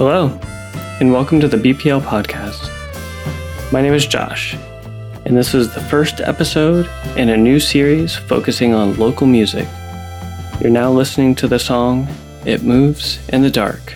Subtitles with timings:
[0.00, 0.28] Hello,
[0.98, 2.70] and welcome to the BPL podcast.
[3.70, 4.54] My name is Josh,
[5.26, 6.88] and this is the first episode
[7.18, 9.68] in a new series focusing on local music.
[10.58, 12.08] You're now listening to the song
[12.46, 13.94] It Moves in the Dark.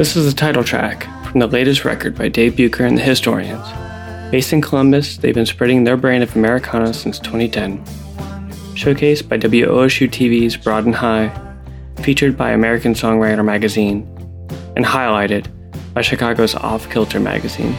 [0.00, 3.62] This is the title track from the latest record by Dave Bucher and the Historians.
[4.30, 7.84] Based in Columbus, they've been spreading their brand of Americana since 2010.
[8.74, 11.30] Showcased by WOSU TV's Broad and High,
[11.96, 14.08] featured by American Songwriter Magazine,
[14.74, 15.48] and highlighted
[15.92, 17.76] by Chicago's Off Kilter magazine.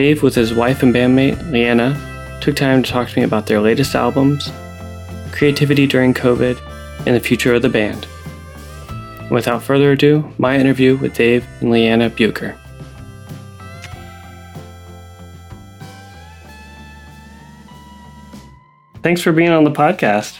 [0.00, 3.60] Dave, with his wife and bandmate, Leanna, took time to talk to me about their
[3.60, 4.50] latest albums,
[5.30, 6.58] creativity during COVID,
[7.06, 8.08] and the future of the band.
[9.18, 12.56] And without further ado, my interview with Dave and Leanna Bucher.
[19.02, 20.38] Thanks for being on the podcast.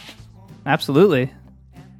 [0.65, 1.31] Absolutely.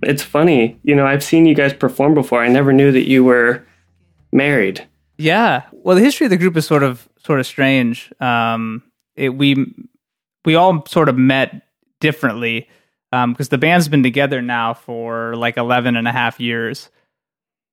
[0.01, 2.41] It's funny, you know, I've seen you guys perform before.
[2.41, 3.67] I never knew that you were
[4.31, 4.87] married.
[5.19, 5.61] Yeah.
[5.71, 8.11] Well, the history of the group is sort of sort of strange.
[8.19, 8.83] Um,
[9.15, 9.73] it, we
[10.45, 11.63] we all sort of met
[11.99, 12.67] differently
[13.11, 16.89] because the band's been together now for like 11 and a half years.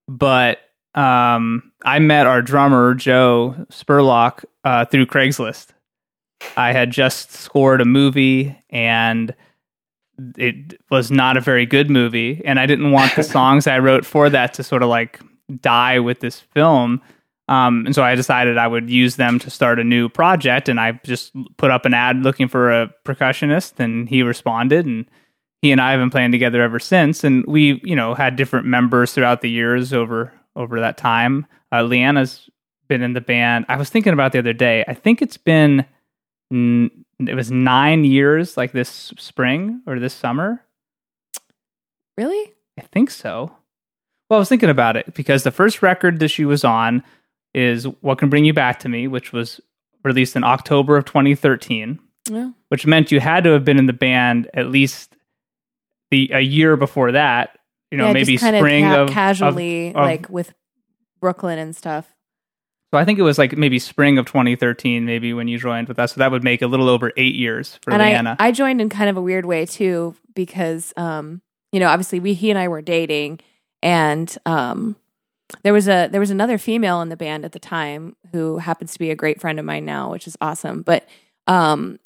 [0.08, 0.58] But
[0.94, 5.68] um, I met our drummer Joe Spurlock uh, through Craigslist.
[6.56, 9.34] I had just scored a movie and
[10.36, 14.04] it was not a very good movie and I didn't want the songs I wrote
[14.04, 15.20] for that to sort of like
[15.60, 17.00] die with this film.
[17.48, 20.78] Um, and so I decided I would use them to start a new project and
[20.78, 25.06] I just put up an ad looking for a percussionist and he responded and
[25.62, 28.66] he and I have been playing together ever since and we, you know, had different
[28.66, 31.46] members throughout the years over over that time.
[31.72, 32.50] Uh, Leanna's
[32.86, 33.64] been in the band.
[33.68, 34.84] I was thinking about the other day.
[34.86, 35.86] I think it's been
[36.52, 40.62] n- it was 9 years like this spring or this summer.
[42.16, 42.52] Really?
[42.78, 43.52] I think so.
[44.28, 47.02] Well, I was thinking about it because the first record that she was on
[47.54, 49.60] is What Can Bring You Back to Me, which was
[50.04, 51.98] released in October of 2013,
[52.30, 52.54] No.
[52.68, 55.14] which meant you had to have been in the band at least
[56.10, 57.58] the a year before that,
[57.90, 60.54] you know, yeah, maybe spring of ca- of casually, of- of- like with
[61.20, 62.06] Brooklyn and stuff.
[62.90, 65.98] So I think it was like maybe spring of 2013, maybe when you joined with
[65.98, 66.14] us.
[66.14, 68.34] So that would make a little over eight years for and Leanna.
[68.38, 72.18] I, I joined in kind of a weird way too, because um, you know, obviously
[72.20, 73.40] we he and I were dating,
[73.82, 74.96] and um,
[75.62, 78.92] there was a there was another female in the band at the time who happens
[78.92, 80.82] to be a great friend of mine now, which is awesome.
[80.82, 81.08] But
[81.46, 81.98] um,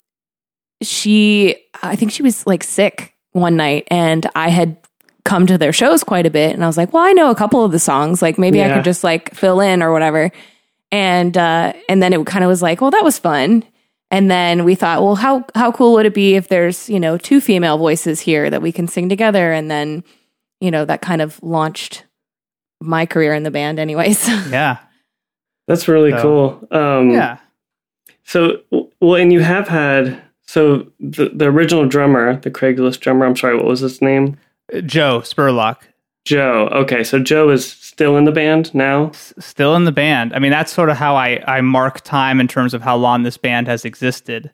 [0.81, 4.77] she, I think she was like sick one night, and I had
[5.25, 7.35] come to their shows quite a bit, and I was like, well, I know a
[7.35, 10.31] couple of the songs, like maybe I could just like fill in or whatever.
[10.91, 13.63] And uh, and then it kind of was like, well, that was fun.
[14.11, 17.17] And then we thought, well, how how cool would it be if there's you know
[17.17, 19.51] two female voices here that we can sing together?
[19.51, 20.03] And then
[20.61, 22.05] you know that kind of launched
[22.83, 24.27] my career in the band, anyways.
[24.51, 24.77] yeah.
[25.67, 26.67] That's really So- cool.
[26.77, 27.37] Um, Yeah.
[28.25, 28.61] So,
[29.01, 33.25] well, and you have had so the the original drummer, the Craigslist drummer.
[33.25, 34.37] I'm sorry, what was his name?
[34.73, 35.77] Uh, Joe Spurlock.
[36.25, 36.69] Joe.
[36.71, 39.09] Okay, so Joe is still in the band now.
[39.09, 40.33] s- still in the band.
[40.33, 43.23] I mean, that's sort of how I, I mark time in terms of how long
[43.23, 44.51] this band has existed.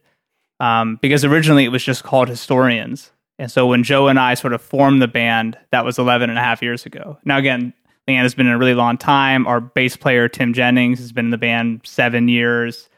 [0.60, 3.12] Um, because originally it was just called Historians.
[3.38, 6.40] And so when Joe and I sort of formed the band, that was 11 and
[6.40, 7.20] a half years ago.
[7.24, 7.72] Now, again,
[8.10, 9.46] Leanne has been in a really long time.
[9.48, 12.90] Our bass player, Tim Jennings, has been in the band seven years.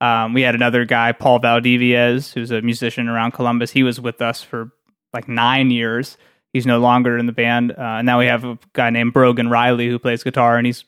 [0.00, 3.70] Um, we had another guy, Paul Valdiviez, who's a musician around Columbus.
[3.70, 4.70] He was with us for
[5.12, 6.16] like nine years.
[6.52, 7.72] He's no longer in the band.
[7.72, 10.84] Uh, and now we have a guy named Brogan Riley who plays guitar, and he's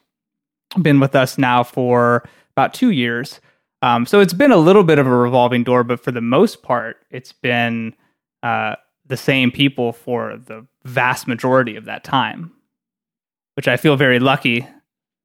[0.80, 3.40] been with us now for about two years.
[3.82, 6.62] Um, so it's been a little bit of a revolving door, but for the most
[6.62, 7.94] part, it's been
[8.42, 8.76] uh,
[9.06, 12.52] the same people for the vast majority of that time,
[13.54, 14.66] which I feel very lucky.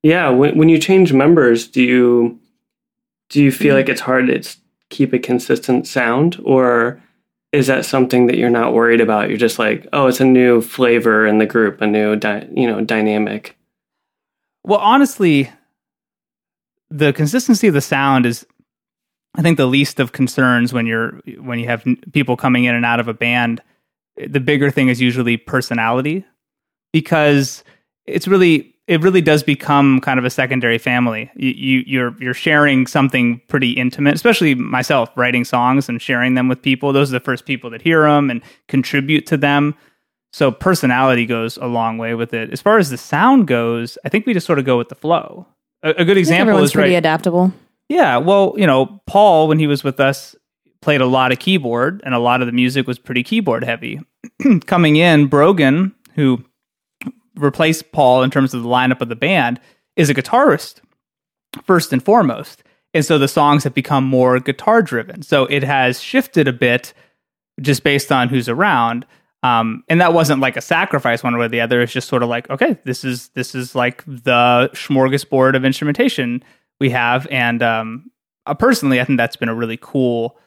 [0.03, 0.29] Yeah.
[0.29, 2.39] When when you change members, do you
[3.29, 3.77] do you feel mm-hmm.
[3.77, 4.57] like it's hard to
[4.89, 7.01] keep a consistent sound, or
[7.51, 9.29] is that something that you're not worried about?
[9.29, 12.67] You're just like, oh, it's a new flavor in the group, a new dy- you
[12.67, 13.57] know dynamic.
[14.63, 15.49] Well, honestly,
[16.89, 18.45] the consistency of the sound is
[19.35, 22.85] I think the least of concerns when you're when you have people coming in and
[22.85, 23.61] out of a band.
[24.15, 26.25] The bigger thing is usually personality,
[26.91, 27.63] because
[28.07, 31.29] it's really it really does become kind of a secondary family.
[31.35, 36.47] You, you you're you're sharing something pretty intimate, especially myself writing songs and sharing them
[36.47, 36.93] with people.
[36.93, 39.75] Those are the first people that hear them and contribute to them.
[40.33, 42.51] So personality goes a long way with it.
[42.51, 44.95] As far as the sound goes, I think we just sort of go with the
[44.95, 45.47] flow.
[45.83, 46.83] A, a good example is right.
[46.83, 47.53] pretty adaptable.
[47.89, 50.35] Yeah, well, you know, Paul when he was with us
[50.81, 53.99] played a lot of keyboard and a lot of the music was pretty keyboard heavy.
[54.65, 56.43] Coming in, Brogan, who
[57.37, 59.59] replaced Paul in terms of the lineup of the band,
[59.95, 60.81] is a guitarist
[61.63, 62.63] first and foremost.
[62.93, 65.21] And so the songs have become more guitar driven.
[65.21, 66.93] So it has shifted a bit
[67.61, 69.05] just based on who's around.
[69.43, 71.81] Um, and that wasn't like a sacrifice one way or the other.
[71.81, 76.43] It's just sort of like, okay, this is this is like the smorgasbord of instrumentation
[76.79, 77.27] we have.
[77.29, 78.11] And um,
[78.45, 80.37] uh, personally, I think that's been a really cool,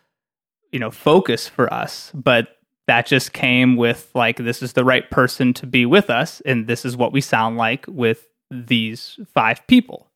[0.73, 2.11] you know, focus for us.
[2.15, 2.57] But
[2.91, 6.67] that just came with like, this is the right person to be with us, and
[6.67, 10.09] this is what we sound like with these five people.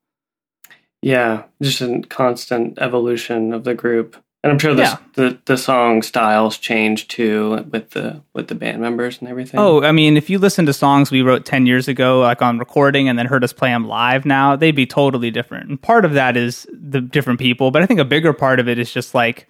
[1.00, 4.16] Yeah, just a constant evolution of the group.
[4.42, 4.96] And I'm sure the, Yeah.
[5.14, 9.60] the the song styles change too with the with the band members and everything.
[9.60, 12.58] Oh, I mean, if you listen to songs we wrote 10 years ago, like on
[12.58, 15.70] recording, and then heard us play them live now, they'd be totally different.
[15.70, 18.68] And part of that is the different people, but I think a bigger part of
[18.68, 19.46] it is just like,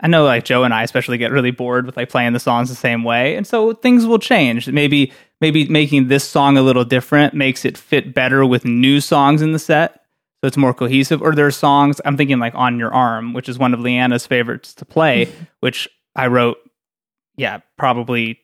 [0.00, 2.68] I know like Joe and I especially get really bored with like playing the songs
[2.68, 3.34] the same way.
[3.36, 4.68] And so things will change.
[4.68, 9.40] Maybe, maybe making this song a little different makes it fit better with new songs
[9.40, 10.02] in the set.
[10.40, 11.22] So it's more cohesive.
[11.22, 14.26] Or there are songs, I'm thinking like On Your Arm, which is one of Leanna's
[14.26, 16.58] favorites to play, which I wrote,
[17.36, 18.38] yeah, probably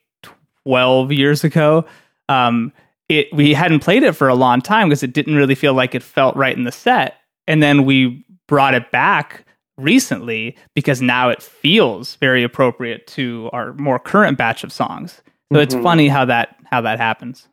[0.65, 1.85] 12 years ago.
[2.31, 2.73] Um,
[3.09, 5.95] it we hadn't played it for a long time because it didn't really feel like
[5.95, 7.17] it felt right in the set.
[7.47, 9.45] And then we brought it back
[9.83, 15.23] recently because now it feels very appropriate to our more current batch of songs.
[15.53, 15.83] So it's Mhm.
[15.83, 17.49] funny how that how that happens.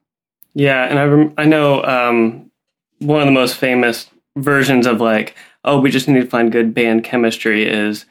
[0.54, 2.50] Yeah, and I rem- I know um,
[3.00, 5.36] one of the most famous versions of like,
[5.66, 8.06] oh, we just need to find good band chemistry is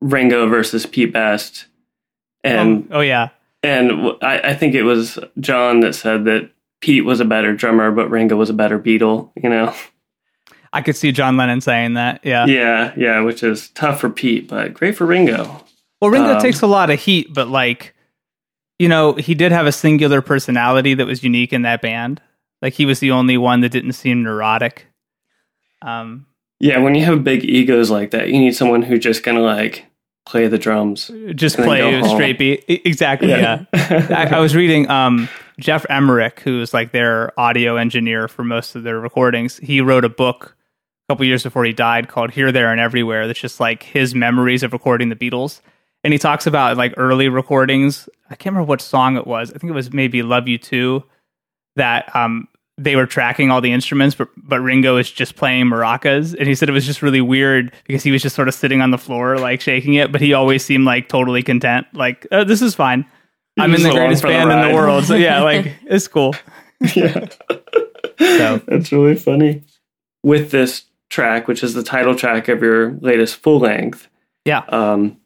[0.00, 1.66] Ringo versus Pete Best,
[2.44, 3.28] and oh, oh yeah.
[3.62, 6.50] and I, I think it was John that said that
[6.80, 9.30] Pete was a better drummer, but Ringo was a better Beatle.
[9.42, 9.74] You know?
[10.72, 12.20] I could see John Lennon saying that.
[12.24, 12.46] Yeah.
[12.46, 15.64] Yeah, yeah, which is tough for Pete, but great for Ringo.
[16.00, 17.94] Well, Ringo Um, takes a lot of heat, but like,
[18.78, 22.20] you know, he did have a singular personality that was unique in that band.
[22.62, 24.86] Like he was the only one that didn't seem neurotic.
[25.82, 26.26] Um,
[26.60, 29.86] Yeah, when you have big egos like that, you need someone who's just gonna like
[30.26, 31.10] play the drums.
[31.34, 32.64] just play straight beat.
[32.68, 33.28] Exactly.
[33.30, 33.64] Yeah.
[33.72, 35.28] I, I was reading um,
[35.58, 39.56] Geoff Emerick, who's like their audio engineer for most of their recordings.
[39.58, 40.56] He wrote a book
[41.08, 43.26] a couple years before he died called Here, There, and Everywhere.
[43.26, 45.62] That's just like his memories of recording the Beatles.
[46.04, 48.08] And he talks about like early recordings.
[48.30, 49.50] I can't remember what song it was.
[49.50, 51.02] I think it was maybe Love You To.
[51.76, 52.46] That um,
[52.76, 56.54] they were tracking all the instruments, but but Ringo is just playing maracas, and he
[56.54, 58.98] said it was just really weird because he was just sort of sitting on the
[58.98, 62.74] floor like shaking it, but he always seemed like totally content, like oh, this is
[62.74, 63.06] fine.
[63.58, 66.34] I'm in the greatest for the band in the world, so yeah, like it's cool.
[66.96, 67.28] yeah.
[68.18, 69.62] So- That's really funny.
[70.24, 74.08] With this track, which is the title track of your latest full length,
[74.44, 75.18] Yeah, um,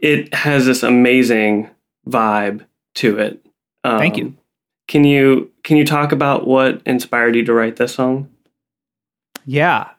[0.00, 1.70] it has this amazing
[2.08, 2.64] vibe
[2.96, 3.44] to it.
[3.82, 4.36] Um, Thank you.
[4.88, 8.28] Can you can you talk about what inspired you to write this song?
[9.46, 9.90] yeah.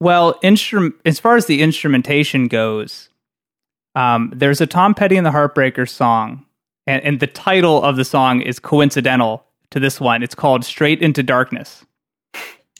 [0.00, 3.08] Well, instrum- as far as the instrumentation goes,
[3.96, 6.46] um, there's a Tom Petty and the Heartbreakers song,
[6.86, 10.22] and, and the title of the song is coincidental to this one.
[10.22, 11.84] It's called "Straight into Darkness."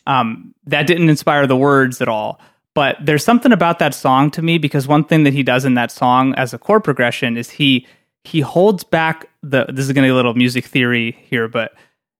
[0.09, 2.41] Um, that didn't inspire the words at all,
[2.73, 5.75] but there's something about that song to me because one thing that he does in
[5.75, 7.85] that song as a chord progression is he
[8.23, 9.65] he holds back the.
[9.69, 11.73] This is going to be a little music theory here, but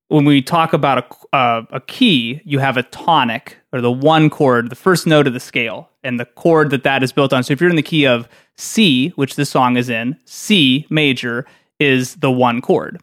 [0.10, 0.98] when we talk about
[1.34, 5.28] a, uh, a key, you have a tonic or the one chord, the first note
[5.28, 7.44] of the scale, and the chord that that is built on.
[7.44, 8.28] So if you're in the key of
[8.58, 11.46] C, which this song is in, C major
[11.80, 13.00] is the one chord,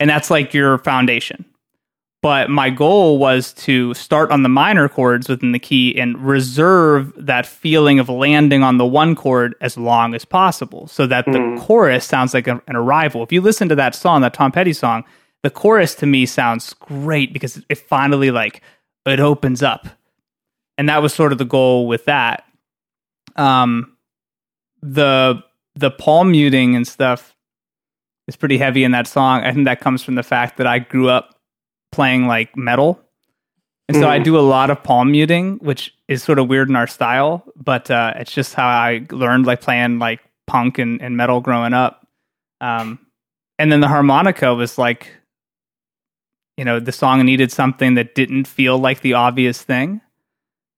[0.00, 1.44] and that's like your foundation.
[2.26, 7.12] But my goal was to start on the minor chords within the key and reserve
[7.16, 11.56] that feeling of landing on the one chord as long as possible so that the
[11.56, 13.22] chorus sounds like a- an arrival.
[13.22, 15.04] If you listen to that song, that Tom Petty song,
[15.44, 18.60] the chorus to me sounds great because it finally like
[19.06, 19.86] it opens up.
[20.76, 22.42] And that was sort of the goal with that.
[23.36, 23.96] Um
[24.82, 25.44] the
[25.76, 27.36] the palm muting and stuff
[28.26, 29.44] is pretty heavy in that song.
[29.44, 31.35] I think that comes from the fact that I grew up
[31.96, 33.00] playing like metal
[33.88, 34.24] And so I Mhm.
[34.24, 37.88] do a lot of palm muting, which is sort of weird in our style, but
[37.88, 42.04] uh, it's just how I learned like playing like punk and, and metal growing up.
[42.60, 42.98] Um,
[43.60, 45.12] and then the harmonica was like,
[46.56, 50.00] you know, the song needed something that didn't feel like the obvious thing.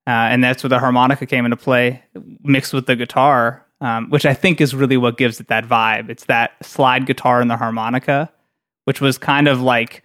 [0.06, 2.02] Uh, and that's where the harmonica came into play,
[2.42, 6.10] mixed with the guitar, um, which I think is really what gives it that vibe.
[6.10, 8.30] It's that slide guitar and the harmonica,
[8.84, 10.02] which was kind of like,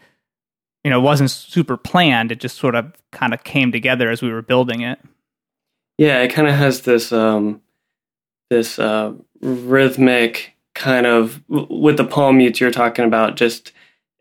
[0.84, 2.32] you know, it wasn't super planned.
[2.32, 5.00] It just sort of kind of came together as we were building it.
[5.98, 7.62] Yeah, it kind of has this um,
[8.50, 13.36] this uh, rhythmic kind of with the palm mutes you're talking about.
[13.36, 13.72] Just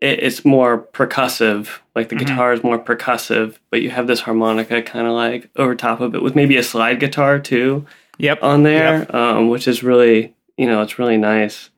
[0.01, 2.19] it, it's more percussive, like the Mhm.
[2.27, 6.13] guitar is more percussive, but you have this harmonica kind of like over top of
[6.15, 7.85] it with maybe a slide guitar too
[8.19, 8.43] Yep.
[8.43, 11.69] on there, um, which is really you know it's really nice.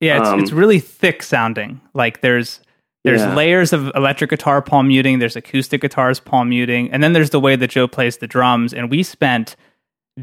[0.00, 1.80] Yeah, it's, Um, it's really thick sounding.
[1.94, 2.60] Like there's
[3.08, 3.34] there's Yeah.
[3.34, 7.40] layers of electric guitar palm muting, there's acoustic guitars palm muting, and then there's the
[7.40, 8.72] way that Joe plays the drums.
[8.74, 9.56] And we spent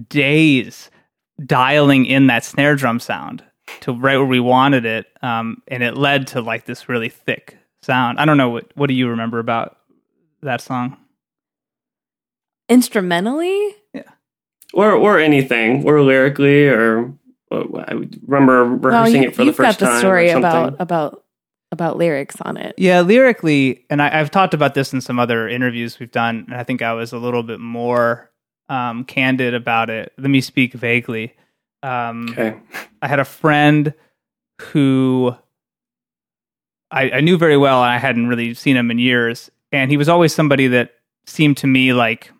[0.10, 0.90] days
[1.46, 3.44] dialing in that snare drum sound
[3.82, 7.58] to right where we wanted it, um, and it led to like this really thick
[7.82, 8.20] sound.
[8.20, 9.78] I don't know what what do you remember about
[10.42, 10.98] that song?
[12.68, 14.04] Instrumentally, Yeah.
[14.74, 17.14] or or anything, or lyrically, or
[17.52, 17.94] uh, I
[18.26, 19.56] remember rehearsing you, it for the first time.
[19.56, 20.00] you've first got the time.
[20.00, 21.24] story about about
[21.76, 22.74] about lyrics on it.
[22.78, 26.56] Yeah, lyrically, and I, I've talked about this in some other interviews we've done, and
[26.56, 28.32] I think I was a little bit more
[28.70, 30.14] um, candid about it.
[30.18, 31.36] Let me speak vaguely.
[31.84, 32.58] Um, okay.
[33.02, 33.94] I had a friend
[34.60, 35.36] who
[36.90, 39.98] I, I knew very well, and I hadn't really seen him in years, and he
[39.98, 40.94] was always somebody that
[41.26, 42.32] seemed to me like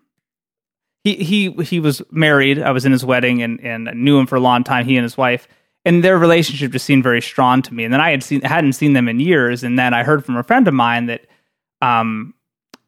[1.04, 2.60] he he he was married.
[2.60, 4.86] I was in his wedding, and and I knew him for a long time.
[4.86, 5.46] He and his wife,
[5.86, 7.84] and their relationship just seemed very strong to me.
[7.84, 10.36] And then I had seen hadn't seen them in years, and then I heard from
[10.36, 11.26] a friend of mine that
[11.80, 12.34] um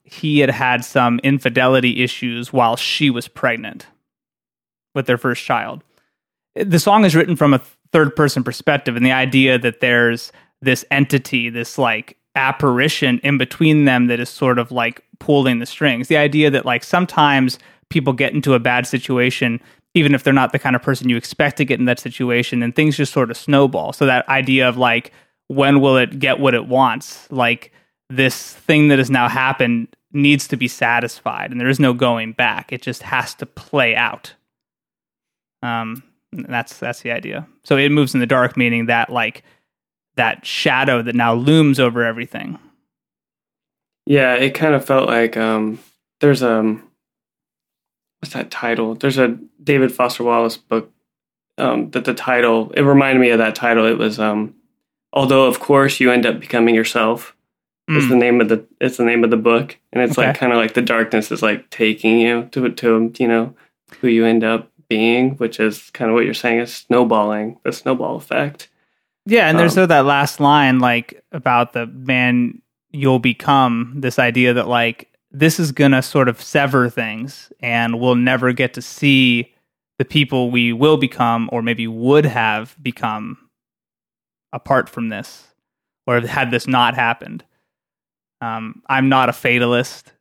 [0.03, 3.87] he had had some infidelity issues while she was pregnant
[4.95, 5.83] with their first child.
[6.55, 7.63] The song is written from a
[7.93, 13.85] third person perspective, and the idea that there's this entity, this like apparition in between
[13.85, 16.09] them that is sort of like pulling the strings.
[16.09, 17.59] The idea that like sometimes
[17.91, 19.61] people get into a bad situation
[19.99, 22.63] even if they're not the kind of person you expect to get in that situation
[22.63, 23.93] and things just sort of snowball.
[23.93, 25.13] So that idea of like
[25.49, 27.31] when will it get what it wants?
[27.31, 27.73] Like
[28.09, 32.33] this thing that has now happened needs to be satisfied and there is no going
[32.33, 32.73] back.
[32.73, 34.35] It just has to play out.
[35.63, 36.03] Um
[36.33, 37.47] that's that's the idea.
[37.65, 39.43] So it moves in the dark meaning that like
[40.17, 42.59] that shadow that now looms over everything.
[44.09, 45.79] Yeah, it kind of felt like um,
[46.21, 46.88] there's um,
[48.21, 48.95] what's that title?
[48.95, 50.91] There's a David Foster Wallace book
[51.57, 53.87] um, that the title it reminded me of that title.
[53.87, 54.55] It was um,
[55.13, 57.35] although of course you end up becoming yourself.
[57.91, 58.09] Is Mm.
[58.11, 60.59] the name of the it's the name of the book, and it's like kind of
[60.59, 63.55] like the darkness is like taking you to to you know
[64.03, 67.73] who you end up being, which is kind of what you're saying is snowballing, the
[67.73, 68.69] snowball effect.
[69.25, 72.61] Yeah, and there's Um, so that last line like about the man
[72.91, 78.01] you'll become this idea that like this is going to sort of sever things and
[78.01, 79.55] we'll never get to see
[79.99, 83.37] the people we will become or maybe would have become
[84.53, 85.49] apart from this
[86.07, 87.45] or had this not happened.
[88.41, 90.13] Um, I'm not a fatalist.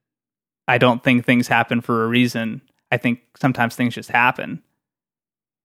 [0.68, 2.62] I don't think things happen for a reason.
[2.92, 4.62] I think sometimes things just happen.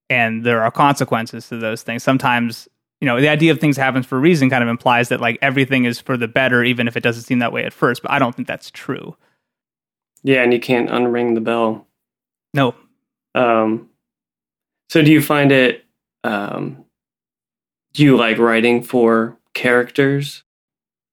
[0.08, 2.02] And there are consequences to those things.
[2.02, 2.68] Sometimes
[3.02, 5.37] you know the idea of things happens for a reason kind of implies that like
[5.42, 8.12] everything is for the better even if it doesn't seem that way at first but
[8.12, 9.16] i don't think that's true
[10.23, 11.87] Yeah, and you can't unring the bell.
[12.55, 12.75] no
[13.35, 13.88] Um,
[14.88, 15.85] so do you find it?
[16.25, 16.85] Um,
[17.93, 20.45] do you like writing for characters?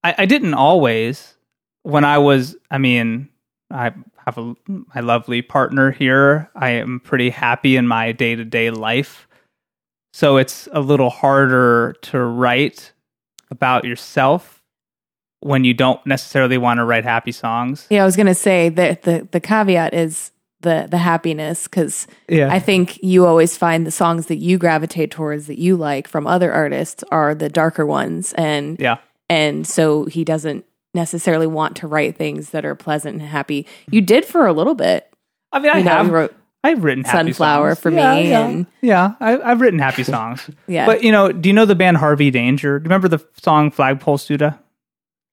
[0.04, 1.36] I, I didn't always
[1.84, 3.30] when i was i mean
[3.72, 3.92] i
[4.25, 9.28] have a my lovely partner here i am pretty happy in my day-to-day life
[10.13, 12.94] so it's a little harder to write
[13.51, 14.59] about yourself
[15.41, 19.03] when you don't necessarily want to write happy songs Yeah, I was gonna say that
[19.03, 20.31] the the caveat is
[20.62, 25.12] the the happiness because yeah I think you always find the songs that you gravitate
[25.12, 28.98] towards that you like from other artists are the darker ones, and yeah
[29.29, 33.65] and so he doesn't necessarily want to write things that are pleasant and happy.
[33.91, 35.08] You did for a little bit.
[35.53, 37.79] i mean i you know, have wrote I've written happy Sunflower songs.
[37.79, 38.46] for Yeah, me, yeah.
[38.48, 40.50] and Yeah, I, I've written happy songs.
[40.67, 42.79] yeah, But you know, do you know the band Harvey Danger?
[42.79, 44.60] Do you remember the song Flagpole Sitta?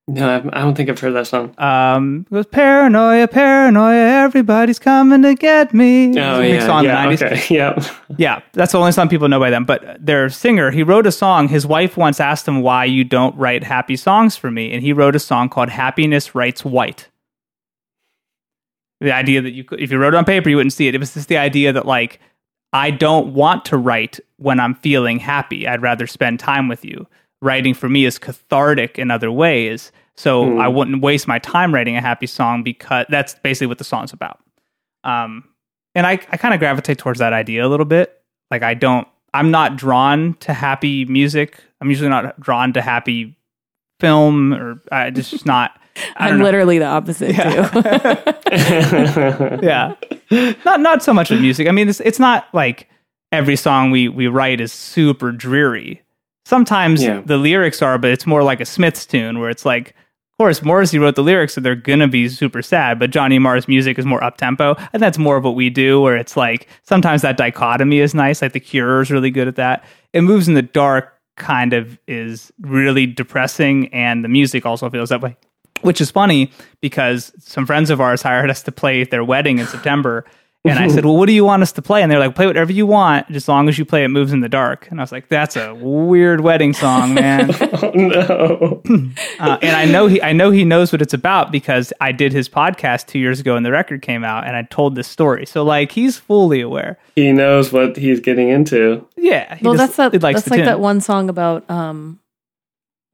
[0.08, 1.52] No, I've, don't think I've heard that song.
[1.58, 4.22] Um, it was paranoia, paranoia.
[4.22, 6.16] Everybody's coming to get me.
[6.20, 7.22] Oh a big yeah, in yeah, the 90s.
[7.32, 7.88] okay, yeah.
[8.16, 9.64] Yeah, that's the only song people know by them.
[9.64, 11.48] But their singer, he wrote a song.
[11.48, 14.92] His wife once asked him why you don't write happy songs for me, and he
[14.92, 17.08] wrote a song called "Happiness Writes White."
[19.00, 20.94] The idea that you could, if you wrote it on paper, you wouldn't see it.
[20.94, 22.20] It was just the idea that like
[22.72, 25.66] I don't want to write when I'm feeling happy.
[25.66, 27.08] I'd rather spend time with you.
[27.46, 29.92] Writing for me is cathartic in other ways.
[30.16, 33.84] So I wouldn't waste my time writing a happy song because that's basically what the
[33.84, 34.40] song's about.
[35.04, 35.44] Um,
[35.94, 38.20] and I, I kind of gravitate towards that idea a little bit.
[38.50, 41.60] Like I don't, I'm not drawn to happy music.
[41.80, 43.36] I'm usually not drawn to happy
[44.00, 45.78] film or I just just not.
[46.16, 46.44] I I'm know.
[46.44, 47.36] literally the opposite too.
[49.66, 49.94] yeah,
[50.64, 51.68] not not so much with music.
[51.68, 52.88] I mean, it's it's not like
[53.32, 56.02] every song we we write is super dreary.
[56.46, 57.22] Sometimes Yeah.
[57.24, 60.62] the lyrics are, but it's more like a Smiths tune where it's like, of course,
[60.62, 63.00] Morrissey wrote the lyrics, so they're gonna be super sad.
[63.00, 66.00] But Johnny Marr's music is more up tempo, and that's more of what we do.
[66.00, 68.42] Where it's like sometimes that dichotomy is nice.
[68.42, 69.82] Like The Cure is really good at that.
[70.12, 75.08] It moves in the dark kind of is really depressing, and the music also feels
[75.08, 75.34] that way
[75.82, 76.50] which is funny
[76.80, 80.24] because some friends of ours hired us to play their wedding in September.
[80.68, 82.02] And I said, Well, what do you want us to play?
[82.02, 84.32] And they're like, Play whatever you want, just as long as you play It Moves
[84.32, 84.88] in the Dark.
[84.90, 87.50] And I was like, That's a weird wedding song, man.
[87.61, 88.82] oh no.
[89.40, 92.32] uh, and I know he I know he knows what it's about because I did
[92.32, 95.46] his podcast two years ago and the record came out and I told this story.
[95.46, 96.99] So like he's fully aware.
[97.14, 99.06] He knows what he's getting into.
[99.16, 99.58] Yeah.
[99.62, 100.20] well, just- that's that.
[100.20, 100.66] That's like tune.
[100.66, 102.20] that one song about um,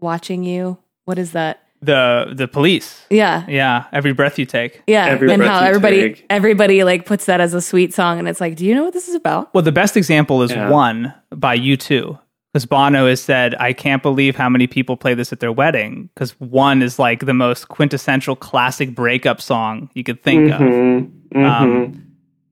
[0.00, 0.78] watching you.
[1.04, 1.62] What is that?
[1.82, 3.04] The the police.
[3.10, 3.84] Yeah, Yeah.
[3.92, 4.82] Every breath you take.
[4.86, 6.26] yeah, Every and how everybody take.
[6.30, 8.92] everybody like puts that as a sweet song, and it's like, do you know what
[8.92, 9.52] this is about?
[9.54, 10.68] Well, the best example is Yeah.
[10.70, 12.18] One by U2.
[12.52, 16.10] Because Bono has said, I can't believe how many people play this at their wedding.
[16.14, 20.60] Because One is like the most quintessential classic breakup song you could think of.
[20.60, 21.44] Mhm, mhm.
[21.50, 22.04] Um,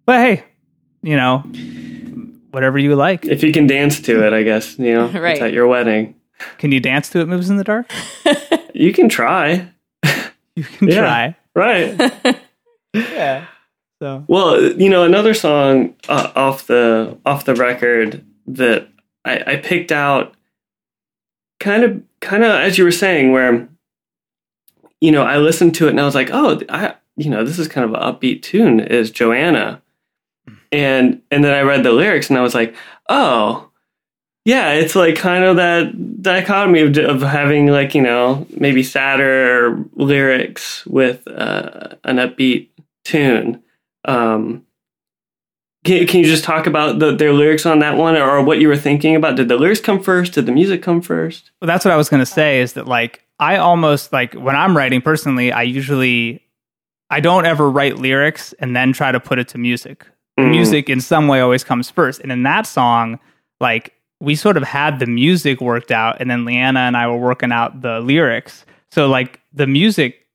[0.07, 0.45] but hey,
[1.03, 1.45] you know,
[2.51, 3.27] whatever you like.
[3.27, 5.33] if you can dance to it, I guess you know Right.
[5.35, 6.15] it's at your wedding.
[6.59, 7.91] Can you dance to It Moves in the Dark?
[8.73, 9.69] You can try,
[10.57, 11.01] You can Yeah.
[11.01, 11.37] try.
[11.55, 12.37] right?
[12.95, 13.47] Yeah.
[14.01, 18.89] So Well, you know, another song uh, off the off the record that
[19.25, 20.35] I, I picked out,
[21.59, 23.69] kind of, kind of as you were saying, where
[25.01, 27.59] you know I listened to it and I was like, oh, I, you know, this
[27.59, 28.81] is kind of an upbeat tune.
[28.81, 29.83] Is Joanna,
[30.73, 32.75] and and then I read the lyrics and I was like,
[33.09, 33.70] oh.
[34.45, 39.85] Yeah, it's like kind of that dichotomy of, of having like you know maybe sadder
[39.95, 42.69] lyrics with uh, an upbeat
[43.05, 43.63] tune.
[44.05, 44.65] Um,
[45.85, 48.69] can, can you just talk about the, their lyrics on that one or what you
[48.69, 49.37] were thinking about?
[49.37, 50.35] Did the lyrics come first?
[50.35, 51.51] Did the music come first?
[51.61, 54.57] Well, that's what I was going to say is that like I almost like when
[54.57, 56.43] I'm writing personally, I usually
[57.09, 60.07] I don't ever write lyrics and then try to put it to music.
[60.39, 60.51] Mm.
[60.51, 62.21] Music in some way always comes first.
[62.21, 63.19] And in that song,
[63.61, 67.17] like we sort of had the music worked out and then Leanna and I were
[67.17, 68.65] working out the lyrics.
[68.91, 70.27] So like the music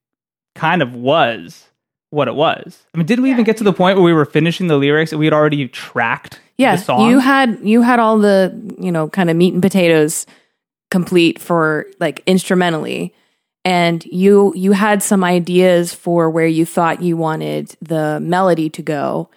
[0.56, 1.66] kind of was
[2.10, 2.84] what it was.
[2.94, 5.12] I mean, did we even get to the point where we were finishing the lyrics
[5.12, 7.10] and we had already tracked Yeah, the song?
[7.10, 10.26] you had you had all the you know kind of meat and potatoes
[10.92, 13.14] complete for like instrumentally,
[13.66, 18.82] and you you had some ideas for where you thought you wanted the melody to
[18.82, 19.30] go,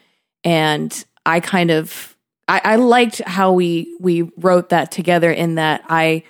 [0.45, 2.15] and I kind of
[2.49, 6.25] I, I liked how we we wrote that together in that I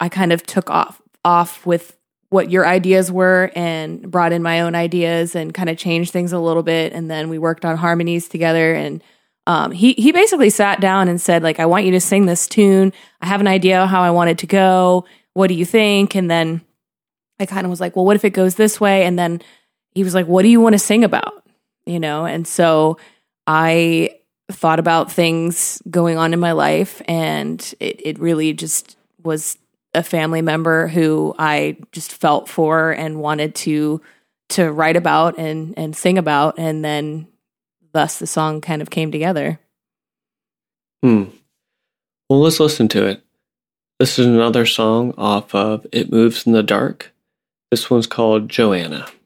[0.00, 1.96] I kind of took off off with
[2.30, 6.32] what your ideas were and brought in my own ideas and kind of changed things
[6.32, 9.02] a little bit and then we worked on harmonies together and
[9.46, 12.46] um, he he basically sat down and said like I want you to sing this
[12.46, 12.92] tune.
[13.20, 15.06] I have an idea how I want it to go.
[15.32, 16.14] What do you think?
[16.14, 16.60] And then
[17.40, 19.04] I kind of was like, well, what if it goes this way?
[19.04, 19.40] And then
[19.94, 21.46] he was like, what do you want to sing about?
[21.86, 22.98] You know, and so
[23.46, 24.17] I
[24.50, 29.58] thought about things going on in my life and it, it really just was
[29.94, 34.00] a family member who I just felt for and wanted to
[34.50, 37.26] to write about and and sing about and then
[37.92, 39.58] thus the song kind of came together.
[41.02, 41.24] Hmm.
[42.28, 43.22] Well, let's listen to it.
[43.98, 47.12] This is another song off of It Moves in the Dark.
[47.70, 48.98] This one's called Joanna.
[48.98, 49.17] Joanna,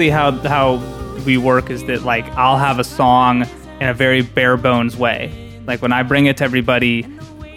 [0.00, 0.76] typically how how
[1.26, 3.42] we work is that like I'll have a song
[3.80, 5.30] in a very bare bones way.
[5.66, 7.06] Like when I bring it to everybody,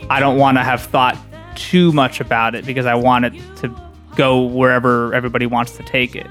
[0.09, 1.17] I don't want to have thought
[1.55, 3.73] too much about it because I want it to
[4.17, 6.27] go wherever everybody wants to take it.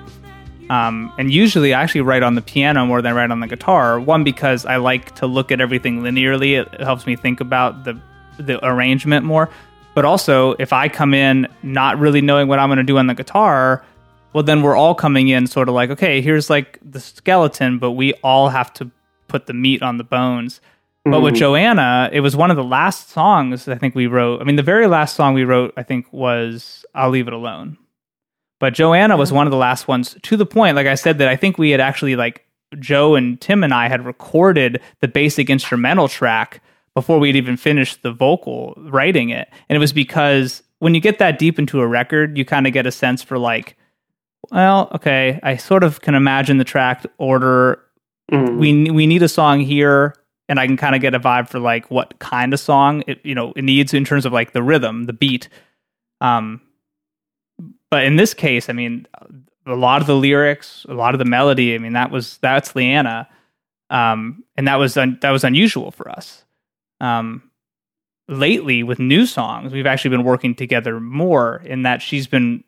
[0.69, 3.47] Um, and usually I actually write on the piano more than I write on the
[3.47, 3.99] guitar.
[3.99, 6.61] One because I like to look at everything linearly.
[6.61, 7.99] It, helps me think about the
[8.39, 9.49] the arrangement more.
[9.95, 13.07] But also, if I come in not really knowing what I'm going to do on
[13.07, 13.83] the guitar,
[14.33, 17.93] well, then we're all coming in sort of like, okay, here's like the skeleton, but
[17.93, 18.91] we all have to
[19.29, 20.61] put the meat on the bones.
[21.05, 21.41] But with mm-hmm.
[21.41, 24.41] Joanna, it was one of the last songs I think we wrote.
[24.41, 27.77] I mean, the very last song we wrote, I think, was I'll Leave It Alone.
[28.61, 29.39] But Joanna was mm-hmm.
[29.39, 31.71] one of the last ones to the point, like I said, that I think we
[31.71, 32.47] had actually, like,
[32.79, 36.63] Joe and Tim and I had recorded the basic instrumental track
[36.95, 39.49] before we'd even finished the vocal writing it.
[39.69, 42.73] And it was because when you get that deep into a record, you kind of
[42.73, 43.77] get a sense for, like,
[44.51, 47.83] well, okay, I sort of can imagine the track order.
[48.31, 50.15] We we need a song here,
[50.49, 53.21] and I can kind of get a vibe for like what kind of song it
[53.25, 55.49] you know it needs in terms of like the rhythm, the beat.
[56.21, 56.61] Um,
[57.91, 59.07] but in this case, I mean,
[59.67, 61.75] a lot of the lyrics, a lot of the melody.
[61.75, 63.29] I mean, that was that's Leanna,
[63.91, 66.45] um, and that was un- that was unusual for us.
[67.01, 67.51] Um,
[68.29, 72.65] lately, with new songs, we've actually been working together more in that she's been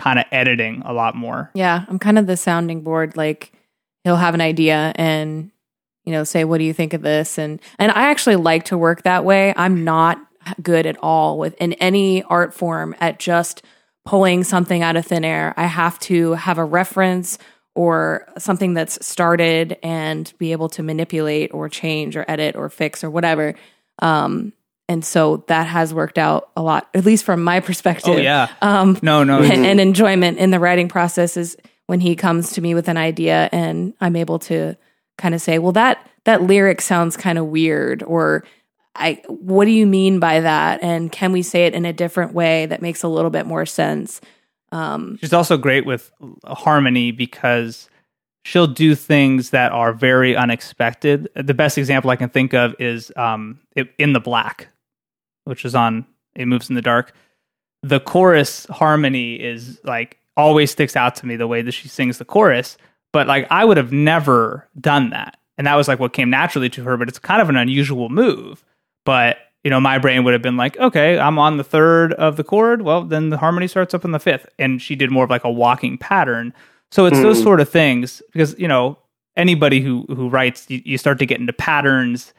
[0.00, 1.50] kind of editing a lot more.
[1.54, 3.16] Yeah, I'm kind of the sounding board.
[3.16, 3.52] Like
[4.02, 5.50] he'll have an idea and
[6.04, 8.78] you know say, "What do you think of this?" and and I actually like to
[8.78, 9.52] work that way.
[9.56, 10.18] I'm not
[10.62, 13.62] good at all with in any art form at just
[14.06, 15.52] pulling something out of thin air.
[15.58, 17.38] I have to have a reference
[17.74, 23.04] or something that's started and be able to manipulate or change or edit or fix
[23.04, 23.54] or whatever.
[24.00, 24.54] Um,
[24.90, 28.14] and so that has worked out a lot, at least from my perspective.
[28.14, 32.16] Oh yeah, Um, no, no, and, and enjoyment in the writing process is when he
[32.16, 34.76] comes to me with an idea and I'm able to
[35.16, 38.42] kind of say, well, that that lyric sounds kind of weird, or
[38.96, 40.82] I, what do you mean by that?
[40.82, 43.66] And can we say it in a different way that makes a little bit more
[43.66, 44.20] sense?
[44.72, 46.10] Um, She's also great with
[46.44, 47.88] harmony because
[48.44, 51.28] she'll do things that are very unexpected.
[51.34, 53.60] The best example I can think of is um,
[53.98, 54.68] In the Black,
[55.50, 57.12] which is on It Moves in the Dark.
[57.82, 62.18] The chorus harmony is like always sticks out to me the way that she sings
[62.18, 62.78] the chorus.
[63.12, 65.36] But like I would have never done that.
[65.58, 68.08] And that was like what came naturally to her, but it's kind of an unusual
[68.08, 68.64] move.
[69.04, 72.36] But you know, my brain would have been like, okay, I'm on the third of
[72.36, 72.80] the chord.
[72.80, 74.46] Well, then the harmony starts up in the fifth.
[74.58, 76.54] And she did more of like a walking pattern.
[76.92, 77.42] So it's those mm.
[77.42, 78.98] sort of things because, you know,
[79.36, 82.32] anybody who, who writes, you, you start to get into patterns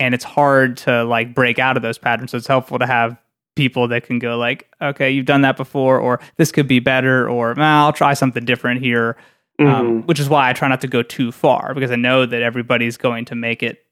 [0.00, 2.30] and it's hard to like break out of those patterns.
[2.30, 3.16] So it's helpful to have
[3.56, 7.28] people that can go like, okay, you've done that before, or this could be better,
[7.28, 9.16] or "Nah, I'll try something different here.
[9.60, 12.42] Um, which is why I try not to go too far because I know that
[12.42, 13.84] everybody's going to make it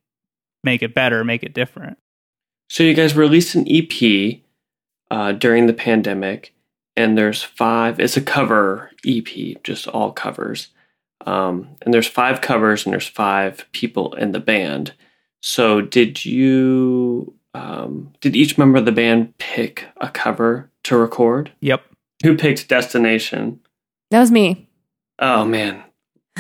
[0.63, 1.99] make it better, make it different.
[2.69, 4.41] So you guys released an EP
[5.11, 6.55] uh, during the pandemic,
[6.97, 7.99] and there's five.
[7.99, 10.69] It's a cover EP, just all covers.
[11.27, 14.95] Um, and there's five covers, and there's five people in the band.
[15.47, 17.33] So did you?
[17.55, 21.53] Um, did each member of the band pick a cover to record?
[21.61, 21.83] Yep.
[22.25, 23.61] Who picked Destination?
[24.11, 24.69] that was me.
[25.21, 25.83] Oh man,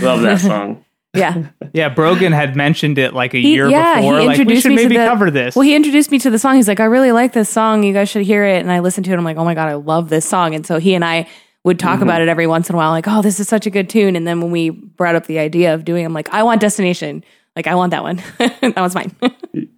[0.00, 0.84] love that song.
[1.14, 1.46] Yeah.
[1.72, 4.18] Yeah, Brogan had mentioned it like a He- year yeah, before.
[4.20, 5.54] he Like we introduced should me to maybe the- cover this.
[5.54, 6.56] Well, he introduced me to the song.
[6.56, 7.84] He's like, I really like this song.
[7.84, 8.58] You guys should hear it.
[8.60, 9.16] And I listened to it.
[9.16, 10.54] I'm like, oh my God, I love this song.
[10.54, 11.28] And so he and I
[11.64, 13.70] would talk about it every once in a while, like, oh, this is such a
[13.70, 14.14] good tune.
[14.16, 17.24] And then when we brought up the idea of doing, I'm like, I want Destination.
[17.56, 18.22] Like, I want that one.
[18.38, 19.14] that one's mine.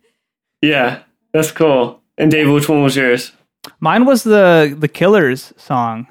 [0.61, 2.03] Yeah, that's cool.
[2.17, 3.31] And Dave, which one was yours?
[3.79, 6.09] Mine was the the Killers song.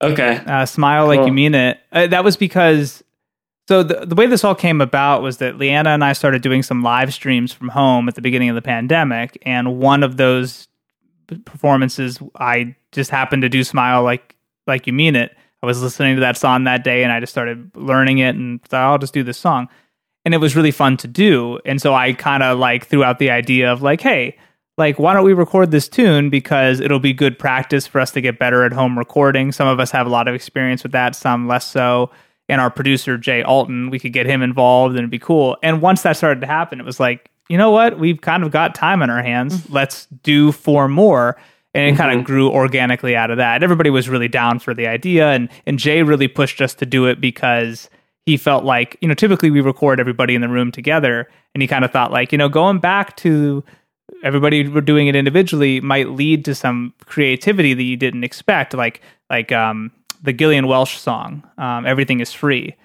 [0.00, 0.36] Okay.
[0.46, 1.80] uh, smile like you mean it.
[1.90, 3.02] Uh, that was because
[3.68, 6.62] so the the way this all came about was that Leanna and I started doing
[6.62, 10.68] some live streams from home at the beginning of the pandemic, and one of those
[11.44, 15.36] performances, I just happened to do smile like like you mean it.
[15.62, 18.62] I was listening to that song that day, and I just started learning it, and
[18.62, 19.68] thought I'll just do this song,
[20.24, 21.58] and it was really fun to do.
[21.64, 24.36] And so I kind of like threw out the idea of like, hey.
[24.78, 26.30] Like, why don't we record this tune?
[26.30, 29.52] Because it'll be good practice for us to get better at home recording.
[29.52, 32.10] Some of us have a lot of experience with that, some less so.
[32.48, 35.58] And our producer, Jay Alton, we could get him involved and it'd be cool.
[35.62, 37.98] And once that started to happen, it was like, you know what?
[37.98, 39.54] We've kind of got time on our hands.
[39.54, 39.72] Mm-hmm.
[39.74, 41.36] Let's do four more.
[41.74, 42.26] And it kind of mm-hmm.
[42.26, 43.62] grew organically out of that.
[43.62, 45.28] Everybody was really down for the idea.
[45.28, 47.90] And, and Jay really pushed us to do it because
[48.26, 51.28] he felt like, you know, typically we record everybody in the room together.
[51.54, 53.64] And he kind of thought, like, you know, going back to
[54.22, 59.52] everybody doing it individually might lead to some creativity that you didn't expect like like
[59.52, 59.90] um
[60.22, 62.76] the Gillian Welch song, um, "Everything Is Free."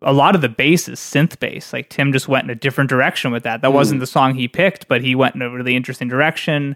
[0.00, 1.72] A lot of the bass is synth bass.
[1.72, 3.60] Like Tim just went in a different direction with that.
[3.60, 6.74] That wasn't the song he picked, but he went in a really interesting direction.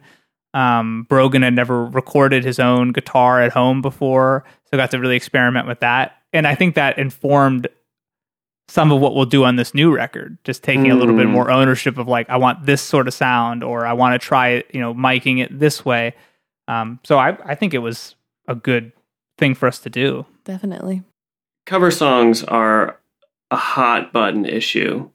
[0.55, 5.17] Um, Brogan had never recorded his own guitar at home before, so got to really
[5.17, 6.19] experiment with that.
[6.33, 7.69] And I think that informed
[8.68, 11.31] some of what we'll do on this new record, just taking a little bit Mm.
[11.31, 14.48] more ownership of like, I want this sort of sound, or I want to try
[14.48, 16.14] it, you know, miking it this way.
[16.66, 18.16] Um, so I, I think it was
[18.48, 18.90] a good
[19.38, 20.26] thing for us to do.
[20.44, 21.02] Definitely.
[21.64, 22.98] Cover songs are
[23.52, 25.11] a hot button issue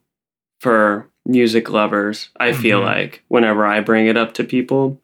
[0.61, 2.29] for music lovers.
[2.39, 2.85] I feel Mhm.
[2.85, 5.01] like whenever I bring it up to people,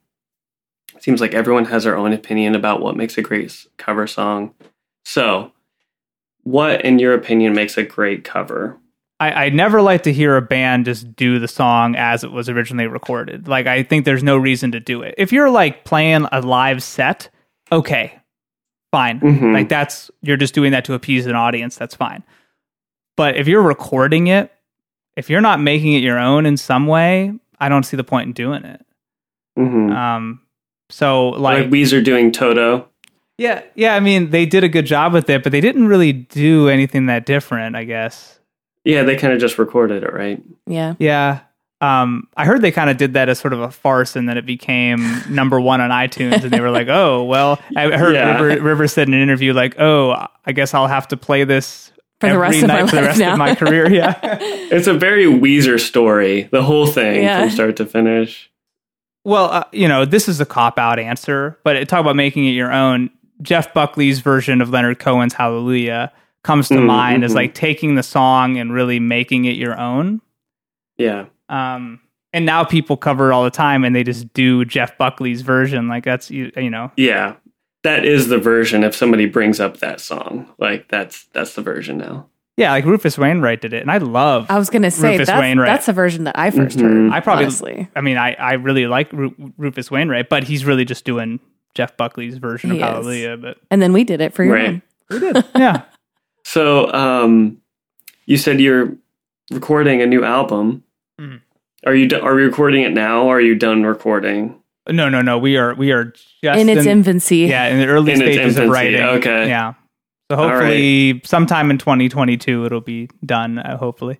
[0.95, 4.53] it seems like everyone has their own opinion about what makes a great cover song.
[5.03, 5.51] So,
[6.47, 8.77] what, in your opinion, makes a great cover?
[9.19, 12.47] I, I never like to hear a band just do the song as it was
[12.49, 13.47] originally recorded.
[13.47, 15.15] Like I think there's no reason to do it.
[15.17, 17.29] If you're like playing a live set,
[17.71, 18.13] okay,
[18.91, 19.19] fine.
[19.19, 19.53] Mhm.
[19.53, 21.75] Like that's you're just doing that to appease an audience.
[21.75, 22.23] That's fine.
[23.15, 24.51] But if you're recording it,
[25.15, 28.27] if you're not making it your own in some way, I don't see the point
[28.27, 28.86] in doing it.
[29.57, 30.41] hmm Um,
[30.91, 32.88] so like, like, Weezer doing Toto.
[33.38, 33.95] Yeah, yeah.
[33.95, 37.06] I mean, they did a good job with it, but they didn't really do anything
[37.08, 37.76] that different.
[37.76, 38.39] I guess.
[38.84, 40.41] Yeah, they kind of just recorded it, right?
[40.65, 40.95] Yeah.
[40.97, 41.41] Yeah.
[41.80, 44.36] Um, I heard they kind of did that as sort of a farce, and then
[44.38, 46.41] it became number one on iTunes.
[46.43, 48.41] And they were like, "Oh, well." I heard Yeah.
[48.41, 51.91] River, River said in an interview, like, "Oh, I guess I'll have to play this
[52.19, 54.17] For the every rest of night my for the rest now." of my career." Yeah,
[54.41, 57.41] It's a very Weezer story, the whole thing Yeah.
[57.41, 58.50] from start to finish.
[59.23, 62.45] Well, uh, you know, this is a cop out answer, but it, talk about making
[62.45, 63.12] it your own.
[63.41, 66.12] Jeff Buckley's version of Leonard Cohen's Hallelujah
[66.43, 67.36] comes to Mm, mind as mhm.
[67.36, 70.21] like taking the song and really making it your own.
[70.97, 71.26] Yeah.
[71.50, 72.00] Um,
[72.34, 75.88] and now people cover it all the time, and they just do Jeff Buckley's version.
[75.88, 77.36] Like that's you, you know, Yeah.
[77.84, 80.47] That is the version if somebody brings up that song.
[80.58, 82.28] Like that's that's the version now.
[82.58, 84.47] yeah, like Rufus Wainwright did it, and I love.
[84.50, 85.67] I was gonna say Rufus that's, Wainwright.
[85.67, 86.82] that's the version that I 1st Mhm.
[86.82, 87.12] heard.
[87.13, 87.88] I probably- honestly.
[87.95, 91.39] I mean, I I really like Ru- Rufus Wainwright, but he's really just doing
[91.75, 92.93] Jeff Buckley's version He of is.
[93.06, 93.38] Hallelujah.
[93.38, 94.67] But And then we did it for your Right.
[94.69, 94.82] own.
[95.10, 95.84] we did, yeah.
[96.43, 97.58] So um
[98.25, 98.95] you said you're
[99.51, 100.84] recording a new album.
[101.19, 101.41] Mhm.
[101.86, 104.56] Are you do- are we recording it now or are you done recording?
[104.89, 105.38] No, no, no.
[105.38, 107.38] We are we are just in its infancy.
[107.39, 109.01] yeah in the early In stages of writing.
[109.01, 109.47] okay.
[109.49, 109.73] yeah.
[110.32, 113.60] So All hopefully, sometime in 2022, it'll be done.
[113.60, 114.19] Uh, hopefully,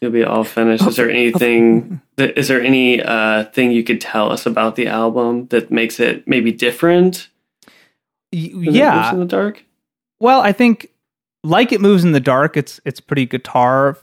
[0.00, 0.86] You'll be all finished.
[0.86, 5.46] Is there anything is there any uh thing you could tell us about the album
[5.48, 7.28] that makes it maybe different?
[8.32, 8.96] Y- than It yeah.
[8.96, 9.64] Moves in the dark?
[10.20, 10.88] Well, I think
[11.44, 13.98] like it moves in the dark, it's it's pretty guitar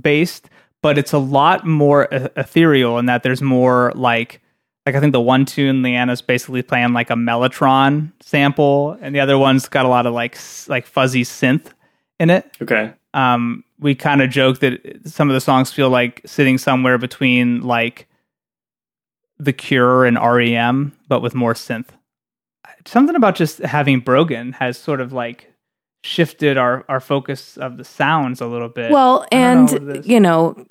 [0.00, 0.48] based,
[0.82, 4.40] but it's a lot more ethereal in that there's more like
[4.86, 9.20] like I think the one tune Leanna's basically playing like a mellotron sample, and the
[9.20, 10.38] other one's got a lot of like
[10.68, 11.72] like fuzzy synth
[12.20, 12.50] in it.
[12.62, 12.92] Okay.
[13.12, 17.62] Um, we kind of joke that some of the songs feel like sitting somewhere between
[17.62, 18.08] like
[19.38, 21.88] The Cure and REM, but with more synth.
[22.86, 25.52] Something about just having Brogan has sort of like
[26.04, 28.90] shifted our, our focus of the sounds a little bit.
[28.90, 30.66] Well, don't know and you know,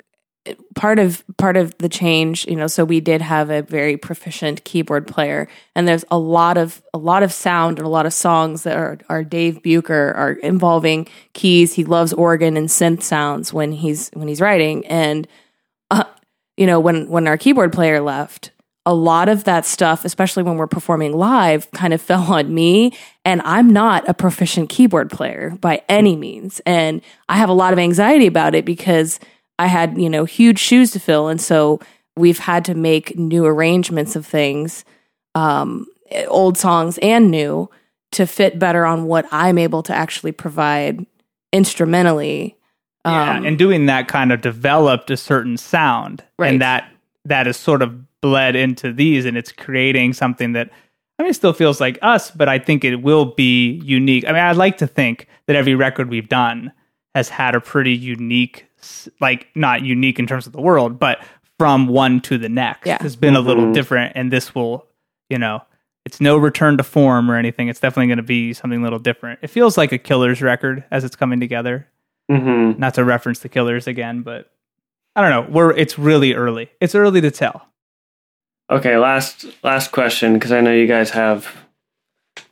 [0.74, 4.64] part of part of the change, you know, so we did have a very proficient
[4.64, 8.12] keyboard player, and there's a lot of a lot of sound and a lot of
[8.12, 11.74] songs that are are Dave Bucher are involving keys.
[11.74, 15.26] He loves organ and synth sounds when he's when he's writing, and
[15.90, 16.04] uh,
[16.56, 18.50] you know, when when our keyboard player left.
[18.88, 22.96] A lot of that stuff, especially when we're performing live, kind of fell on me.
[23.24, 26.60] And I'm not a proficient keyboard player by any means.
[26.64, 29.18] And I have a lot of anxiety about it because
[29.58, 31.28] I had, you know, huge shoes to fill.
[31.28, 31.80] And so
[32.16, 34.84] we've had to make new arrangements of things,
[35.34, 35.86] um,
[36.28, 37.68] old songs and new,
[38.12, 41.04] to fit better on what I'm able to actually provide
[41.52, 42.56] instrumentally.
[43.04, 46.52] yeah, Um, and doing that kind of developed a certain sound, Right.
[46.52, 46.90] and that
[47.24, 50.70] that is sort of bled into these, and it's creating something that
[51.18, 54.24] I mean, it still feels like us, but I think it will be unique.
[54.28, 56.72] I mean, I'd like to think that every record we've done
[57.14, 58.66] has had a pretty unique,
[59.20, 61.18] like not unique in terms of the world, but
[61.58, 63.02] from one to the next, Yeah.
[63.02, 63.72] has been a little Mhm.
[63.74, 64.86] different, and this will,
[65.30, 65.62] you know.
[66.04, 67.66] It's no return to form or anything.
[67.68, 69.40] It's definitely going to be something a little different.
[69.42, 71.88] It feels like a Killers record as it's coming together
[72.28, 74.50] hmm not to reference the killers again, but
[75.14, 75.52] I don't know.
[75.52, 76.70] We're it's really early.
[76.80, 77.68] It's early to tell.
[78.70, 81.65] Okay, last last question because I know you guys have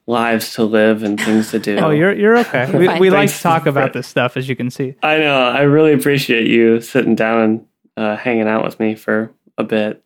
[0.06, 1.78] lives to live and things to do.
[1.78, 2.70] Oh, you're you're okay.
[2.78, 4.94] We, we like to talk about this stuff, as you can see.
[5.02, 5.48] I know.
[5.48, 10.04] I really appreciate you sitting down and uh, hanging out with me for a bit.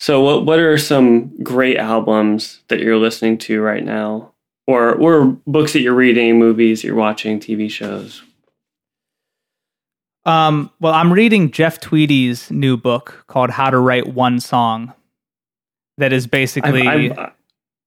[0.00, 4.32] So, what what are some great albums that you're listening to right now?
[4.66, 8.22] or or books that you're reading, movies you're watching, TV shows.
[10.24, 14.92] Um, well, I'm reading Jeff Tweedy's new book called How to Write One Song.
[15.98, 17.32] That is basically, I'm, I'm,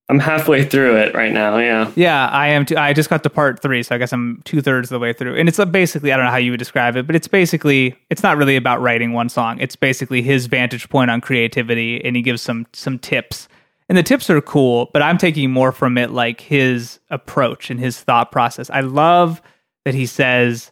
[0.08, 1.58] I'm halfway through it right now.
[1.58, 1.92] Yeah.
[1.96, 2.66] yeah, I am.
[2.66, 5.00] Too, I just got to part three, so I guess I'm two thirds of the
[5.00, 5.36] way through.
[5.36, 8.22] And it's basically, I don't know how you would describe it, but it's basically, it's
[8.22, 9.60] not really about writing one song.
[9.60, 13.48] It's basically his vantage point on creativity, and he gives some some tips.
[13.90, 17.80] And the tips are cool, but I'm taking more from it like his approach and
[17.80, 18.70] his thought process.
[18.70, 19.42] I love
[19.86, 20.72] that he says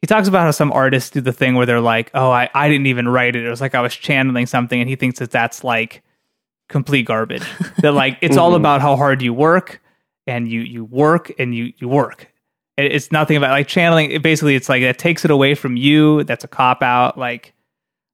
[0.00, 2.68] he talks about how some artists do the thing where they're like, "Oh, I, I
[2.68, 3.44] didn't even write it.
[3.44, 6.02] It was like I was channeling something," and he thinks that that's like
[6.68, 7.42] complete garbage.
[7.82, 8.56] that like it's all Mhm.
[8.56, 9.80] about how hard you work,
[10.26, 12.32] and you you work and you you work.
[12.76, 14.10] It- It's nothing about like channeling.
[14.10, 16.24] It basically, it's like it takes it away from you.
[16.24, 17.18] That's a cop out.
[17.18, 17.52] Like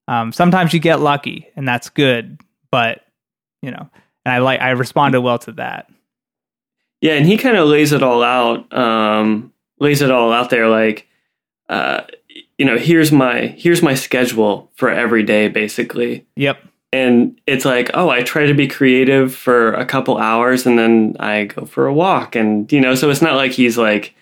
[0.07, 2.39] um, sometimes you get lucky, and that's good.
[2.71, 3.01] But
[3.61, 3.89] you know,
[4.25, 5.89] and I like I responded well to that.
[7.01, 8.71] Yeah, and he kind of lays it all out.
[8.75, 11.07] Um, lays it all out there, like,
[11.69, 12.01] uh,
[12.57, 16.25] you know, here's my here's my schedule for every day, basically.
[16.35, 16.59] Yep.
[16.95, 21.17] And it's like, oh, I try to be creative for a couple hours, and then
[21.19, 24.15] I go for a walk, and you know, so it's not like he's like,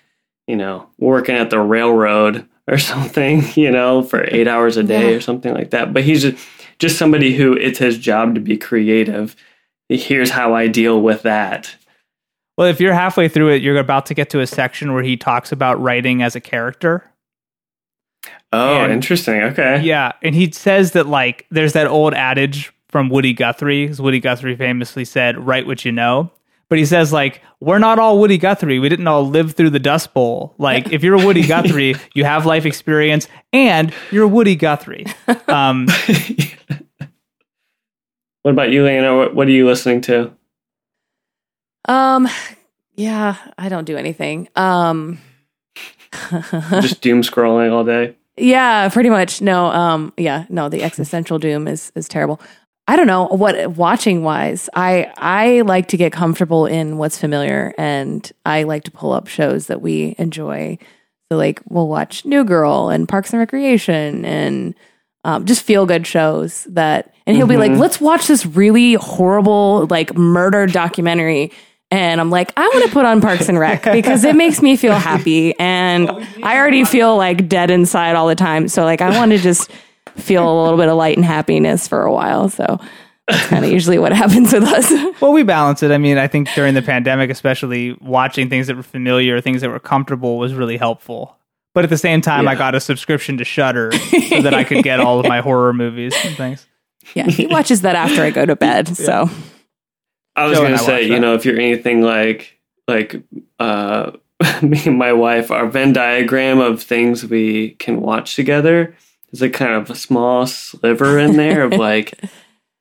[0.48, 5.10] you know, working at the railroad or something, you know, for eight hours a day
[5.10, 5.16] Yeah.
[5.16, 5.92] or something like that.
[5.92, 6.44] But he's just,
[6.80, 9.36] just somebody who it's his job to be creative.
[9.88, 11.76] Here's how I deal with that.
[12.56, 15.16] Well, if you're halfway through it, you're about to get to a section where he
[15.16, 17.08] talks about writing as a character.
[18.52, 19.42] Oh, And- interesting.
[19.42, 19.80] Okay.
[19.82, 24.20] Yeah, and he says that like there's that old adage from Woody Guthrie, because Woody
[24.20, 26.30] Guthrie famously said, "Write what you know."
[26.68, 28.78] But he says like we're not all Woody Guthrie.
[28.78, 30.54] We didn't all live through the Dust Bowl.
[30.58, 35.06] Like if you're a Woody Guthrie, you have life experience, and you're Woody Guthrie.
[35.48, 35.88] Um,
[38.42, 39.16] What about you, Lana?
[39.16, 40.30] What, what are you listening to?
[41.86, 42.28] Um,
[42.94, 44.48] yeah, I don't do anything.
[44.54, 45.18] Um,
[46.80, 48.14] Just doom scrolling all day.
[48.36, 49.40] yeah, pretty much.
[49.40, 52.40] No, um, yeah, no, the existential doom is is terrible.
[52.86, 54.68] I don't know what watching wise.
[54.74, 59.26] I I like to get comfortable in what's familiar, and I like to pull up
[59.26, 60.78] shows that we enjoy.
[61.32, 64.74] So like we'll watch New Girl and Parks and Recreation and
[65.24, 67.10] um, just feel good shows that.
[67.26, 67.78] And he'll be like, Mhm.
[67.78, 71.52] "Let's watch this really horrible like murder documentary."
[71.94, 74.76] And I'm like, I want to put on Parks and Rec because it makes me
[74.76, 78.66] feel happy, and oh, I already feel like dead inside all the time.
[78.66, 79.70] So like, I want to just
[80.16, 82.48] feel a little bit of light and happiness for a while.
[82.48, 82.80] So
[83.28, 84.90] that's kind of usually what happens with us.
[85.20, 85.90] well, we balance it.
[85.92, 89.70] I mean, I think during the pandemic, especially watching things that were familiar, things that
[89.70, 91.38] were comfortable, was really helpful.
[91.74, 94.84] But at the same time, I got a subscription to Shudder so that I could
[94.84, 96.66] get all of my horror movies and things.
[97.14, 98.88] yeah, he watches that after I go to bed.
[98.96, 99.28] So
[100.36, 103.22] I was going to say, you know, if you're anything like like
[103.58, 104.12] uh,
[104.62, 108.96] me and my wife, our Venn diagram of things we can watch together
[109.32, 112.20] is a kind of a small sliver in there of like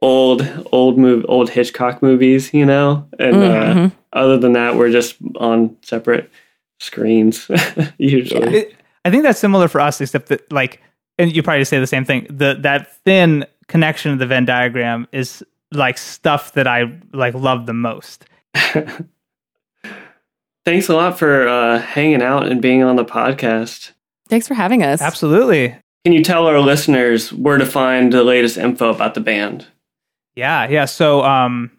[0.02, 3.08] old old move old Hitchcock movies, you know.
[3.20, 3.92] And uh, Mhm.
[4.14, 6.30] other than that, we're just on separate
[6.80, 7.50] screens
[7.98, 8.58] usually.
[8.58, 10.82] It, I think that's similar for us, except that like,
[11.18, 12.26] and you probably say the same thing.
[12.30, 15.44] The that thin connection of the Venn diagram is
[15.76, 18.26] like stuff that I like love the most.
[20.66, 23.92] Thanks a lot for uh, hanging out and being on the podcast.
[24.30, 25.02] thanks for having us.
[25.02, 25.76] Absolutely.
[26.06, 29.68] Can you tell our listeners where to find the latest info about the band?
[30.36, 30.86] Yeah, yeah.
[30.86, 31.72] So, um,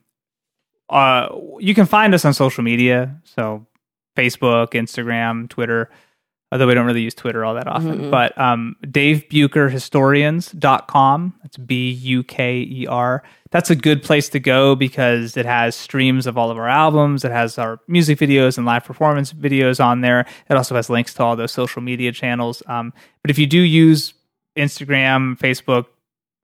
[0.91, 1.29] uh,
[1.59, 3.21] you can find us on social media.
[3.25, 3.67] So,
[4.17, 5.91] Facebook, Instagram, Twitter.
[6.55, 8.11] Although we don't really use Twitter all that often, Mm-mm.
[8.13, 10.53] but um, DaveBukerHistorians.
[11.43, 13.25] That's B U K E R.
[13.51, 17.25] That's a good place to go because it has streams of all of our albums.
[17.25, 20.27] It has our music videos and live performance videos on there.
[20.49, 22.63] It also has links to all those social media channels.
[22.69, 24.15] Um, but if you do use
[24.57, 25.87] Instagram, Facebook,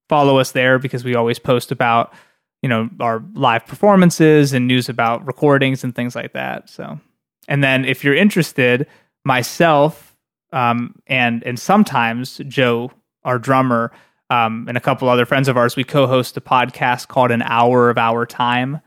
[0.08, 2.12] follow us there because we always post about
[2.62, 6.98] you know our live performances and news about recordings and things like that so
[7.46, 8.88] and then if you're interested
[9.24, 10.16] myself
[10.52, 12.90] um, and and sometimes joe
[13.24, 13.92] our drummer
[14.30, 17.90] um, and a couple other friends of ours we co-host a podcast called an hour
[17.90, 18.80] of our time.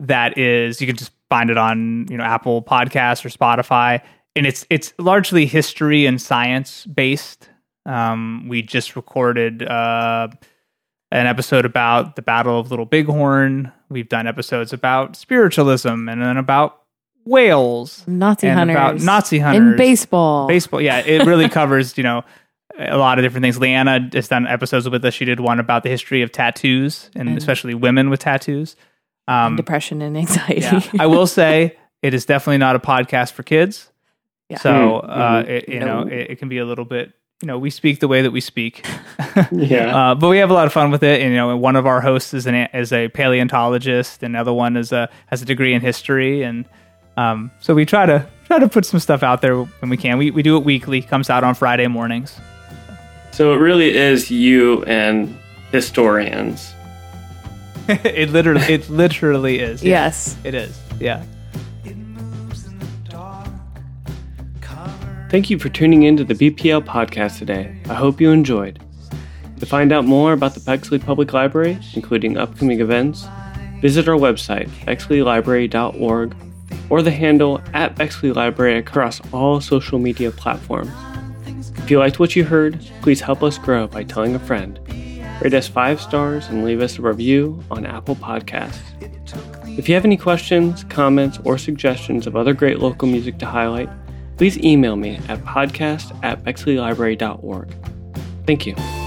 [0.00, 4.02] That is you can just find it on you know apple podcasts or spotify.
[4.36, 7.48] And it's it's largely history and science based.
[7.86, 10.28] Um, we just recorded uh,
[11.12, 13.70] an episode about the Battle of Little Bighorn.
[13.88, 16.82] We've done episodes about spiritualism and then about
[17.24, 18.74] whales Nazi and hunters.
[18.76, 20.46] about Nazi hunters And baseball.
[20.46, 22.22] Baseball, yeah, it really covers you know
[22.78, 23.58] a lot of different things.
[23.58, 25.14] Leanna has done episodes with us.
[25.14, 28.76] She did one about the history of tattoos and And- especially women with tattoos.
[29.26, 30.60] Um, Depression and anxiety.
[30.60, 33.90] yeah, I will say it is definitely not a podcast for kids.
[34.50, 34.58] Yeah.
[34.58, 35.48] So Hmm, uh, mhm.
[35.48, 37.12] it, you know, it, it can be a little bit.
[37.40, 38.86] You know, we speak the way that we speak.
[39.50, 39.96] Yeah.
[40.10, 41.20] Uh, but we have a lot of fun with it.
[41.22, 44.76] And, you know, one of our hosts is an is a paleontologist, and another one
[44.76, 46.66] is a has a degree in history, and
[47.16, 50.18] um, so we try to try to put some stuff out there when we can.
[50.18, 51.02] We we do it weekly.
[51.02, 52.38] Comes out on Friday mornings.
[53.32, 55.36] so it really is you and
[55.72, 56.72] historians.
[57.88, 59.82] it literally it literally is.
[59.82, 60.36] Yeah, Yes.
[60.44, 60.78] it is.
[61.00, 61.22] Yeah.
[61.84, 63.46] It moves in the dark,
[64.60, 67.76] covered Thank you for tuning in to the BPL podcast today.
[67.88, 68.80] I hope you enjoyed.
[69.60, 73.26] To find out more about the Bexley Public Library, including upcoming events,
[73.80, 76.34] visit our website, bexleylibrary.org,
[76.90, 80.90] or the handle at Bexley Library across all social media platforms.
[81.78, 84.78] If you liked what you heard, please help us grow by telling a friend.
[85.42, 88.80] Rate us five stars and leave us a review on Apple Podcasts.
[89.78, 93.90] If you have any questions, comments, or suggestions of other great local music to highlight,
[94.36, 97.74] please email me at podcast at bexleylibrary.org.
[98.46, 99.03] Thank you.